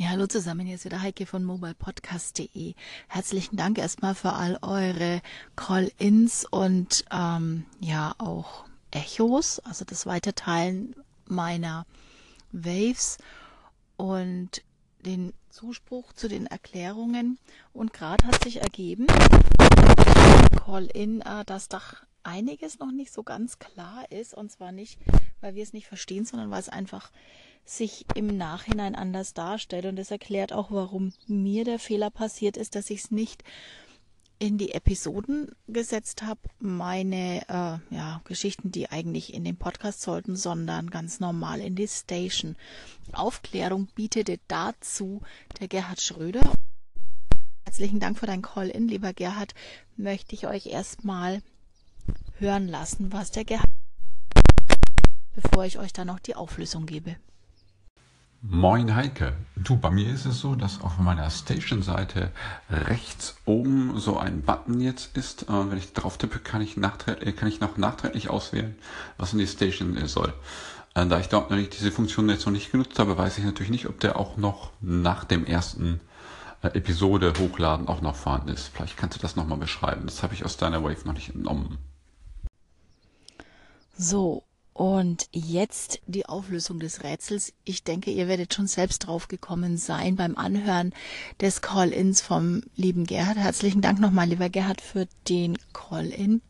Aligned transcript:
Ja, 0.00 0.10
hallo 0.10 0.28
zusammen, 0.28 0.64
hier 0.64 0.76
ist 0.76 0.84
wieder 0.84 1.02
Heike 1.02 1.26
von 1.26 1.42
mobilepodcast.de. 1.42 2.74
Herzlichen 3.08 3.56
Dank 3.56 3.78
erstmal 3.78 4.14
für 4.14 4.32
all 4.32 4.56
eure 4.62 5.20
Call-ins 5.56 6.44
und 6.44 7.04
ähm, 7.10 7.66
ja 7.80 8.14
auch 8.18 8.64
Echos, 8.92 9.58
also 9.58 9.84
das 9.84 10.06
Weiterteilen 10.06 10.94
meiner 11.26 11.84
Waves 12.52 13.18
und 13.96 14.62
den 15.04 15.32
Zuspruch 15.50 16.12
zu 16.12 16.28
den 16.28 16.46
Erklärungen. 16.46 17.36
Und 17.72 17.92
gerade 17.92 18.24
hat 18.24 18.44
sich 18.44 18.62
ergeben, 18.62 19.08
Call-in, 20.64 21.22
äh, 21.22 21.44
dass 21.44 21.68
doch 21.68 21.94
einiges 22.22 22.78
noch 22.78 22.92
nicht 22.92 23.12
so 23.12 23.24
ganz 23.24 23.58
klar 23.58 24.08
ist. 24.12 24.32
Und 24.32 24.52
zwar 24.52 24.70
nicht, 24.70 25.00
weil 25.40 25.56
wir 25.56 25.64
es 25.64 25.72
nicht 25.72 25.88
verstehen, 25.88 26.24
sondern 26.24 26.52
weil 26.52 26.60
es 26.60 26.68
einfach 26.68 27.10
sich 27.68 28.06
im 28.14 28.36
Nachhinein 28.36 28.94
anders 28.94 29.34
darstellt. 29.34 29.86
Und 29.86 29.96
das 29.96 30.10
erklärt 30.10 30.52
auch, 30.52 30.70
warum 30.70 31.12
mir 31.26 31.64
der 31.64 31.78
Fehler 31.78 32.10
passiert 32.10 32.56
ist, 32.56 32.74
dass 32.74 32.90
ich 32.90 33.04
es 33.04 33.10
nicht 33.10 33.44
in 34.38 34.56
die 34.56 34.72
Episoden 34.72 35.50
gesetzt 35.66 36.22
habe, 36.22 36.40
meine 36.60 37.42
äh, 37.48 37.94
ja, 37.94 38.20
Geschichten, 38.24 38.70
die 38.70 38.88
eigentlich 38.88 39.34
in 39.34 39.44
den 39.44 39.56
Podcast 39.56 40.00
sollten, 40.00 40.36
sondern 40.36 40.90
ganz 40.90 41.18
normal 41.18 41.60
in 41.60 41.74
die 41.74 41.88
Station. 41.88 42.56
Aufklärung 43.12 43.88
bietete 43.94 44.38
dazu 44.46 45.22
der 45.60 45.66
Gerhard 45.66 46.00
Schröder. 46.00 46.52
Herzlichen 47.64 48.00
Dank 48.00 48.18
für 48.18 48.26
dein 48.26 48.42
Call-in, 48.42 48.88
lieber 48.88 49.12
Gerhard. 49.12 49.54
Möchte 49.96 50.34
ich 50.34 50.46
euch 50.46 50.66
erstmal 50.66 51.42
hören 52.38 52.68
lassen, 52.68 53.12
was 53.12 53.32
der 53.32 53.44
Gerhard, 53.44 53.68
bevor 55.34 55.64
ich 55.64 55.78
euch 55.78 55.92
dann 55.92 56.06
noch 56.06 56.20
die 56.20 56.36
Auflösung 56.36 56.86
gebe. 56.86 57.16
Moin 58.40 58.94
Heike. 58.94 59.32
Du, 59.56 59.76
bei 59.76 59.90
mir 59.90 60.14
ist 60.14 60.24
es 60.24 60.38
so, 60.38 60.54
dass 60.54 60.80
auf 60.80 60.98
meiner 60.98 61.28
Station-Seite 61.28 62.30
rechts 62.70 63.36
oben 63.46 63.98
so 63.98 64.16
ein 64.16 64.42
Button 64.42 64.80
jetzt 64.80 65.16
ist. 65.16 65.48
Äh, 65.48 65.70
wenn 65.70 65.76
ich 65.76 65.92
drauf 65.92 66.18
tippe, 66.18 66.38
kann 66.38 66.60
ich, 66.60 66.76
äh, 66.76 67.32
kann 67.32 67.48
ich 67.48 67.60
noch 67.60 67.76
nachträglich 67.76 68.30
auswählen, 68.30 68.76
was 69.16 69.32
in 69.32 69.40
die 69.40 69.46
Station 69.48 69.96
äh, 69.96 70.06
soll. 70.06 70.32
Da 70.94 71.20
ich 71.20 71.28
dort 71.28 71.50
nicht 71.52 71.78
diese 71.78 71.92
Funktion 71.92 72.28
jetzt 72.28 72.46
noch 72.46 72.52
nicht 72.52 72.72
genutzt 72.72 72.98
habe, 72.98 73.16
weiß 73.16 73.38
ich 73.38 73.44
natürlich 73.44 73.70
nicht, 73.70 73.86
ob 73.88 74.00
der 74.00 74.18
auch 74.18 74.36
noch 74.36 74.72
nach 74.80 75.24
dem 75.24 75.44
ersten 75.44 76.00
Episode 76.62 77.34
hochladen 77.38 77.86
auch 77.86 78.00
noch 78.00 78.16
vorhanden 78.16 78.48
ist. 78.48 78.68
Vielleicht 78.74 78.96
kannst 78.96 79.16
du 79.16 79.22
das 79.22 79.36
nochmal 79.36 79.58
beschreiben. 79.58 80.06
Das 80.06 80.24
habe 80.24 80.34
ich 80.34 80.44
aus 80.44 80.56
deiner 80.56 80.82
Wave 80.82 81.06
noch 81.06 81.12
nicht 81.12 81.32
entnommen. 81.32 81.78
So, 83.96 84.42
und 84.78 85.28
jetzt 85.32 85.98
die 86.06 86.26
Auflösung 86.26 86.78
des 86.78 87.02
Rätsels. 87.02 87.52
Ich 87.64 87.82
denke, 87.82 88.12
ihr 88.12 88.28
werdet 88.28 88.54
schon 88.54 88.68
selbst 88.68 89.00
drauf 89.00 89.26
gekommen 89.26 89.76
sein 89.76 90.14
beim 90.14 90.38
Anhören 90.38 90.94
des 91.40 91.62
Call-ins 91.62 92.20
vom 92.20 92.62
lieben 92.76 93.04
Gerhard. 93.04 93.38
Herzlichen 93.38 93.80
Dank 93.80 93.98
nochmal, 93.98 94.28
lieber 94.28 94.48
Gerhard, 94.48 94.80
für 94.80 95.08
den 95.28 95.58
Call-in. 95.72 96.42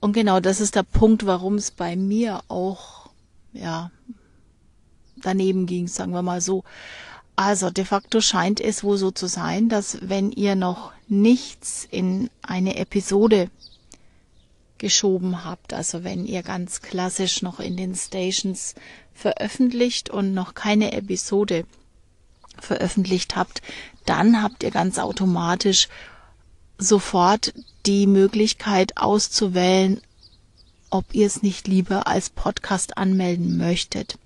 Und 0.00 0.12
genau 0.12 0.40
das 0.40 0.60
ist 0.60 0.74
der 0.74 0.82
Punkt, 0.82 1.24
warum 1.24 1.54
es 1.54 1.70
bei 1.70 1.96
mir 1.96 2.42
auch, 2.48 3.08
ja, 3.54 3.90
daneben 5.22 5.64
ging, 5.64 5.88
sagen 5.88 6.12
wir 6.12 6.20
mal 6.20 6.42
so. 6.42 6.64
Also 7.34 7.70
de 7.70 7.86
facto 7.86 8.20
scheint 8.20 8.60
es 8.60 8.84
wohl 8.84 8.98
so 8.98 9.10
zu 9.10 9.26
sein, 9.26 9.70
dass 9.70 9.96
wenn 10.02 10.32
ihr 10.32 10.54
noch 10.54 10.92
nichts 11.08 11.88
in 11.90 12.28
eine 12.42 12.76
Episode 12.76 13.48
geschoben 14.80 15.44
habt. 15.44 15.72
Also 15.72 16.02
wenn 16.02 16.26
ihr 16.26 16.42
ganz 16.42 16.82
klassisch 16.82 17.42
noch 17.42 17.60
in 17.60 17.76
den 17.76 17.94
Stations 17.94 18.74
veröffentlicht 19.14 20.10
und 20.10 20.34
noch 20.34 20.54
keine 20.54 20.92
Episode 20.92 21.64
veröffentlicht 22.58 23.36
habt, 23.36 23.62
dann 24.06 24.42
habt 24.42 24.64
ihr 24.64 24.72
ganz 24.72 24.98
automatisch 24.98 25.88
sofort 26.78 27.54
die 27.86 28.06
Möglichkeit 28.06 28.96
auszuwählen, 28.96 30.00
ob 30.90 31.04
ihr 31.12 31.26
es 31.26 31.42
nicht 31.42 31.68
lieber 31.68 32.08
als 32.08 32.30
Podcast 32.30 32.98
anmelden 32.98 33.56
möchtet. 33.56 34.18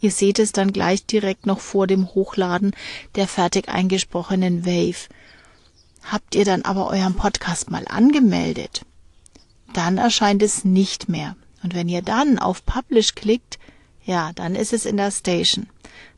Ihr 0.00 0.10
seht 0.10 0.38
es 0.38 0.52
dann 0.52 0.72
gleich 0.72 1.06
direkt 1.06 1.46
noch 1.46 1.60
vor 1.60 1.86
dem 1.86 2.14
Hochladen 2.14 2.72
der 3.14 3.26
fertig 3.26 3.68
eingesprochenen 3.68 4.66
Wave. 4.66 5.08
Habt 6.04 6.34
ihr 6.34 6.44
dann 6.44 6.62
aber 6.62 6.88
euren 6.88 7.16
Podcast 7.16 7.70
mal 7.70 7.84
angemeldet, 7.88 8.82
dann 9.72 9.98
erscheint 9.98 10.42
es 10.42 10.64
nicht 10.64 11.08
mehr. 11.08 11.36
Und 11.62 11.74
wenn 11.74 11.88
ihr 11.88 12.02
dann 12.02 12.38
auf 12.38 12.64
Publish 12.64 13.14
klickt, 13.14 13.58
ja, 14.04 14.32
dann 14.34 14.54
ist 14.54 14.72
es 14.72 14.86
in 14.86 14.96
der 14.96 15.10
Station. 15.10 15.68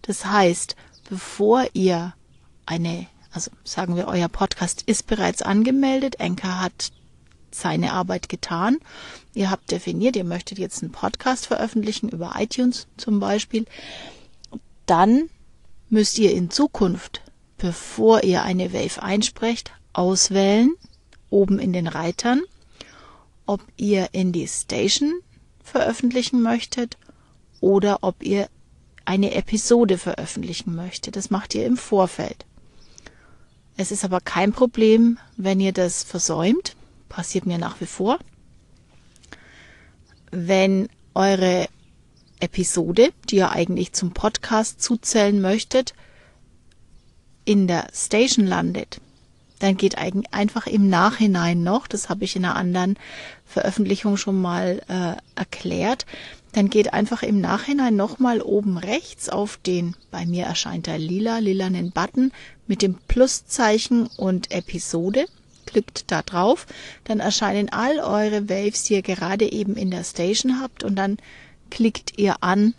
Das 0.02 0.26
heißt, 0.26 0.76
bevor 1.08 1.66
ihr 1.72 2.14
eine, 2.66 3.06
also 3.32 3.50
sagen 3.64 3.96
wir, 3.96 4.08
euer 4.08 4.28
Podcast 4.28 4.82
ist 4.82 5.06
bereits 5.06 5.42
angemeldet, 5.42 6.20
Anchor 6.20 6.60
hat 6.60 6.92
seine 7.50 7.92
Arbeit 7.92 8.28
getan. 8.28 8.78
Ihr 9.34 9.50
habt 9.50 9.70
definiert, 9.70 10.16
ihr 10.16 10.24
möchtet 10.24 10.58
jetzt 10.58 10.82
einen 10.82 10.92
Podcast 10.92 11.46
veröffentlichen 11.46 12.08
über 12.08 12.34
iTunes 12.38 12.86
zum 12.96 13.20
Beispiel. 13.20 13.64
Dann 14.86 15.30
müsst 15.88 16.18
ihr 16.18 16.32
in 16.32 16.50
Zukunft, 16.50 17.22
bevor 17.56 18.24
ihr 18.24 18.42
eine 18.42 18.72
Wave 18.72 19.02
einsprecht, 19.02 19.72
auswählen, 19.92 20.74
oben 21.30 21.58
in 21.58 21.72
den 21.72 21.86
Reitern, 21.86 22.42
ob 23.48 23.62
ihr 23.78 24.10
in 24.12 24.30
die 24.30 24.46
Station 24.46 25.20
veröffentlichen 25.64 26.42
möchtet 26.42 26.98
oder 27.60 27.98
ob 28.02 28.22
ihr 28.22 28.48
eine 29.06 29.34
Episode 29.34 29.96
veröffentlichen 29.96 30.74
möchtet. 30.74 31.16
Das 31.16 31.30
macht 31.30 31.54
ihr 31.54 31.64
im 31.64 31.78
Vorfeld. 31.78 32.44
Es 33.78 33.90
ist 33.90 34.04
aber 34.04 34.20
kein 34.20 34.52
Problem, 34.52 35.18
wenn 35.38 35.60
ihr 35.60 35.72
das 35.72 36.02
versäumt. 36.02 36.76
Passiert 37.08 37.46
mir 37.46 37.56
nach 37.56 37.80
wie 37.80 37.86
vor. 37.86 38.18
Wenn 40.30 40.90
eure 41.14 41.68
Episode, 42.40 43.12
die 43.30 43.36
ihr 43.36 43.50
eigentlich 43.50 43.94
zum 43.94 44.12
Podcast 44.12 44.82
zuzählen 44.82 45.40
möchtet, 45.40 45.94
in 47.46 47.66
der 47.66 47.88
Station 47.94 48.46
landet, 48.46 49.00
dann 49.58 49.76
geht 49.76 49.96
einfach 49.98 50.66
im 50.66 50.88
Nachhinein 50.88 51.62
noch, 51.62 51.86
das 51.86 52.08
habe 52.08 52.24
ich 52.24 52.36
in 52.36 52.44
einer 52.44 52.56
anderen 52.56 52.96
Veröffentlichung 53.44 54.16
schon 54.16 54.40
mal 54.40 54.82
äh, 54.88 55.20
erklärt, 55.38 56.06
dann 56.52 56.70
geht 56.70 56.92
einfach 56.92 57.22
im 57.22 57.40
Nachhinein 57.40 57.96
nochmal 57.96 58.40
oben 58.40 58.78
rechts 58.78 59.28
auf 59.28 59.58
den, 59.58 59.94
bei 60.10 60.26
mir 60.26 60.44
erscheint 60.44 60.86
der 60.86 60.98
lila, 60.98 61.38
lilanen 61.38 61.90
Button 61.90 62.32
mit 62.66 62.82
dem 62.82 62.94
Pluszeichen 63.06 64.08
und 64.16 64.50
Episode. 64.50 65.26
Klickt 65.66 66.10
da 66.10 66.22
drauf, 66.22 66.66
dann 67.04 67.20
erscheinen 67.20 67.68
all 67.68 67.98
eure 67.98 68.48
Waves, 68.48 68.84
die 68.84 68.94
ihr 68.94 69.02
gerade 69.02 69.52
eben 69.52 69.76
in 69.76 69.90
der 69.90 70.04
Station 70.04 70.60
habt 70.60 70.82
und 70.82 70.96
dann 70.96 71.18
klickt 71.70 72.18
ihr 72.18 72.42
an, 72.42 72.72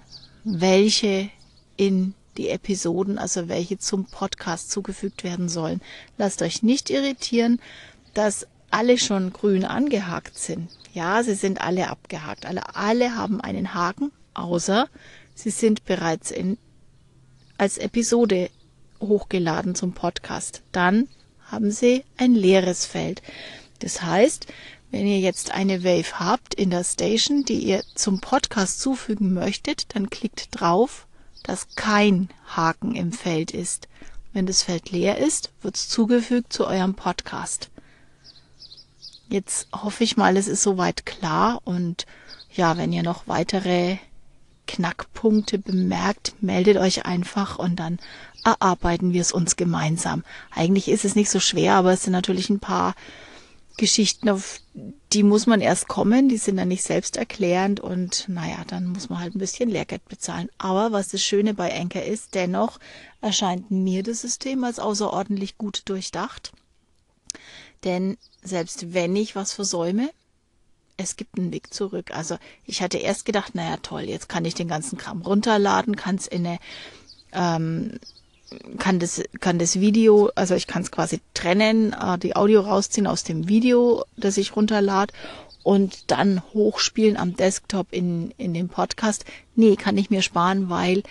welche 0.43 1.29
in 1.77 2.15
die 2.37 2.49
Episoden, 2.49 3.17
also 3.17 3.49
welche 3.49 3.77
zum 3.77 4.05
Podcast 4.05 4.71
zugefügt 4.71 5.23
werden 5.23 5.49
sollen. 5.49 5.81
Lasst 6.17 6.41
euch 6.41 6.63
nicht 6.63 6.89
irritieren, 6.89 7.59
dass 8.13 8.47
alle 8.71 8.97
schon 8.97 9.33
grün 9.33 9.65
angehakt 9.65 10.37
sind. 10.37 10.69
Ja, 10.93 11.23
sie 11.23 11.35
sind 11.35 11.61
alle 11.61 11.89
abgehakt. 11.89 12.45
Alle, 12.45 12.75
alle 12.75 13.15
haben 13.15 13.41
einen 13.41 13.73
Haken, 13.73 14.11
außer 14.33 14.87
sie 15.35 15.49
sind 15.49 15.85
bereits 15.85 16.31
in, 16.31 16.57
als 17.57 17.77
Episode 17.77 18.49
hochgeladen 18.99 19.75
zum 19.75 19.93
Podcast. 19.93 20.61
Dann 20.71 21.07
haben 21.47 21.71
sie 21.71 22.03
ein 22.17 22.35
leeres 22.35 22.85
Feld. 22.85 23.21
Das 23.79 24.01
heißt, 24.01 24.47
wenn 24.91 25.05
ihr 25.05 25.19
jetzt 25.19 25.51
eine 25.51 25.83
Wave 25.83 26.19
habt 26.19 26.55
in 26.55 26.71
der 26.71 26.83
Station, 26.83 27.43
die 27.43 27.59
ihr 27.59 27.83
zum 27.95 28.21
Podcast 28.21 28.79
zufügen 28.79 29.33
möchtet, 29.33 29.95
dann 29.95 30.09
klickt 30.09 30.49
drauf 30.51 31.07
dass 31.43 31.75
kein 31.75 32.29
Haken 32.47 32.95
im 32.95 33.11
Feld 33.11 33.51
ist. 33.51 33.87
Wenn 34.33 34.45
das 34.45 34.63
Feld 34.63 34.91
leer 34.91 35.17
ist, 35.17 35.51
wird 35.61 35.75
es 35.75 35.89
zugefügt 35.89 36.53
zu 36.53 36.67
eurem 36.67 36.93
Podcast. 36.93 37.69
Jetzt 39.27 39.67
hoffe 39.73 40.03
ich 40.03 40.17
mal, 40.17 40.37
es 40.37 40.47
ist 40.47 40.63
soweit 40.63 41.05
klar 41.05 41.61
und 41.63 42.05
ja, 42.51 42.77
wenn 42.77 42.91
ihr 42.91 43.03
noch 43.03 43.27
weitere 43.27 43.97
Knackpunkte 44.67 45.57
bemerkt, 45.57 46.33
meldet 46.41 46.77
euch 46.77 47.05
einfach 47.05 47.57
und 47.57 47.77
dann 47.77 47.99
erarbeiten 48.43 49.13
wir 49.13 49.21
es 49.21 49.31
uns 49.31 49.55
gemeinsam. 49.55 50.23
Eigentlich 50.51 50.87
ist 50.89 51.05
es 51.05 51.15
nicht 51.15 51.29
so 51.29 51.39
schwer, 51.39 51.75
aber 51.75 51.93
es 51.93 52.03
sind 52.03 52.13
natürlich 52.13 52.49
ein 52.49 52.59
paar 52.59 52.95
Geschichten, 53.79 54.27
auf 54.27 54.59
die 55.13 55.23
muss 55.23 55.47
man 55.47 55.61
erst 55.61 55.87
kommen, 55.87 56.27
die 56.27 56.37
sind 56.37 56.57
dann 56.57 56.67
nicht 56.67 56.83
selbsterklärend 56.83 57.79
und 57.79 58.25
naja, 58.27 58.63
dann 58.67 58.87
muss 58.87 59.09
man 59.09 59.19
halt 59.19 59.33
ein 59.33 59.39
bisschen 59.39 59.69
Lehrgeld 59.69 60.05
bezahlen. 60.09 60.49
Aber 60.57 60.91
was 60.91 61.07
das 61.07 61.23
Schöne 61.23 61.53
bei 61.53 61.73
Anker 61.73 62.03
ist, 62.03 62.35
dennoch 62.35 62.77
erscheint 63.21 63.71
mir 63.71 64.03
das 64.03 64.21
System 64.21 64.65
als 64.65 64.79
außerordentlich 64.79 65.57
gut 65.57 65.83
durchdacht. 65.85 66.51
Denn 67.85 68.17
selbst 68.43 68.93
wenn 68.93 69.15
ich 69.15 69.37
was 69.37 69.53
versäume, 69.53 70.09
es 70.97 71.15
gibt 71.15 71.39
einen 71.39 71.53
Weg 71.53 71.73
zurück. 71.73 72.11
Also 72.11 72.37
ich 72.65 72.81
hatte 72.81 72.97
erst 72.97 73.23
gedacht, 73.23 73.55
naja 73.55 73.77
toll, 73.77 74.01
jetzt 74.01 74.27
kann 74.27 74.43
ich 74.43 74.55
den 74.55 74.67
ganzen 74.67 74.97
Kram 74.97 75.21
runterladen, 75.21 75.95
kann 75.95 76.15
es 76.15 76.27
in 76.27 76.45
eine 76.45 76.59
ähm, 77.31 77.97
kann 78.77 78.99
das, 78.99 79.21
kann 79.39 79.59
das 79.59 79.79
Video, 79.79 80.31
also 80.35 80.55
ich 80.55 80.67
kann 80.67 80.81
es 80.81 80.91
quasi 80.91 81.21
trennen, 81.33 81.93
äh, 81.93 82.17
die 82.17 82.35
Audio 82.35 82.61
rausziehen 82.61 83.07
aus 83.07 83.23
dem 83.23 83.47
Video, 83.47 84.05
das 84.17 84.37
ich 84.37 84.55
runterlade 84.55 85.13
und 85.63 86.11
dann 86.11 86.41
hochspielen 86.53 87.17
am 87.17 87.35
Desktop 87.35 87.87
in, 87.91 88.31
in 88.37 88.53
den 88.53 88.69
Podcast. 88.69 89.25
Nee, 89.55 89.75
kann 89.75 89.97
ich 89.97 90.09
mir 90.09 90.21
sparen, 90.21 90.69
weil 90.69 91.03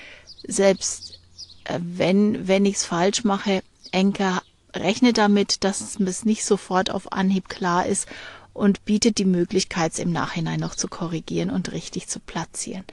selbst 0.47 1.21
äh, 1.65 1.79
wenn, 1.81 2.49
wenn 2.49 2.65
ich 2.65 2.77
es 2.77 2.85
falsch 2.85 3.25
mache, 3.25 3.63
Enker 3.93 4.43
rechnet 4.75 5.19
damit, 5.19 5.65
dass 5.65 5.81
es 5.81 6.25
nicht 6.25 6.45
sofort 6.45 6.91
auf 6.91 7.13
Anhieb 7.13 7.49
klar 7.49 7.87
ist 7.87 8.07
und 8.53 8.85
bietet 8.85 9.19
die 9.19 9.25
Möglichkeit, 9.25 9.93
es 9.93 9.99
im 9.99 10.13
Nachhinein 10.13 10.61
noch 10.61 10.75
zu 10.75 10.89
korrigieren 10.89 11.51
und 11.51 11.73
richtig 11.73 12.09
zu 12.09 12.21
platzieren. 12.21 12.85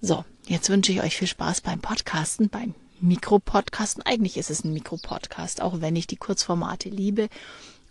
So, 0.00 0.24
jetzt 0.46 0.68
wünsche 0.68 0.92
ich 0.92 1.02
euch 1.02 1.16
viel 1.16 1.28
Spaß 1.28 1.62
beim 1.62 1.80
Podcasten, 1.80 2.48
beim 2.48 2.74
Mikropodcasten. 3.04 4.02
Eigentlich 4.02 4.36
ist 4.36 4.50
es 4.50 4.64
ein 4.64 4.72
Mikropodcast, 4.72 5.60
auch 5.60 5.80
wenn 5.80 5.94
ich 5.94 6.06
die 6.06 6.16
Kurzformate 6.16 6.88
liebe. 6.88 7.28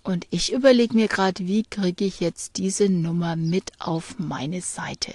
Und 0.04 0.28
ich 0.32 0.52
überlege 0.52 0.96
mir 0.96 1.08
gerade, 1.08 1.48
wie 1.48 1.64
kriege 1.64 2.04
ich 2.04 2.20
jetzt 2.20 2.58
diese 2.58 2.90
Nummer 2.90 3.36
mit 3.36 3.72
auf 3.80 4.20
meine 4.20 4.62
Seite. 4.62 5.14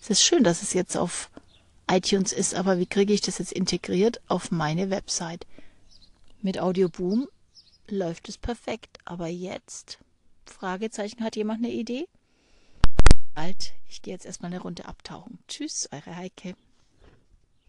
Es 0.00 0.10
ist 0.10 0.22
schön, 0.22 0.42
dass 0.42 0.62
es 0.62 0.72
jetzt 0.72 0.96
auf 0.96 1.30
iTunes 1.88 2.32
ist, 2.32 2.54
aber 2.54 2.78
wie 2.78 2.86
kriege 2.86 3.12
ich 3.12 3.20
das 3.20 3.38
jetzt 3.38 3.52
integriert 3.52 4.20
auf 4.26 4.50
meine 4.50 4.90
Website? 4.90 5.46
Mit 6.42 6.58
Audioboom 6.58 7.28
läuft 7.88 8.28
es 8.28 8.38
perfekt, 8.38 8.98
aber 9.04 9.28
jetzt? 9.28 9.98
Fragezeichen, 10.46 11.22
hat 11.22 11.36
jemand 11.36 11.64
eine 11.64 11.72
Idee? 11.72 12.06
Bald, 13.34 13.74
ich 13.88 14.02
gehe 14.02 14.14
jetzt 14.14 14.26
erstmal 14.26 14.50
eine 14.50 14.62
Runde 14.62 14.86
abtauchen. 14.86 15.38
Tschüss, 15.48 15.88
eure 15.92 16.16
Heike. 16.16 16.54